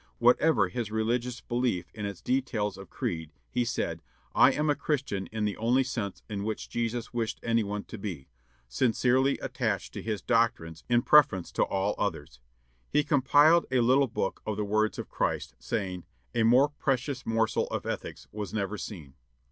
[0.17, 4.01] Whatever his religious belief in its details of creed, he said,
[4.33, 7.99] "I am a Christian in the only sense in which Jesus wished any one to
[7.99, 8.27] be
[8.67, 12.39] sincerely attached to his doctrines in preference to all others."
[12.89, 17.67] He compiled a little book of the words of Christ, saying, "A more precious morsel
[17.67, 19.13] of ethics was never seen."